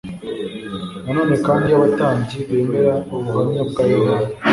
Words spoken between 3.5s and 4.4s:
bwa Yohana,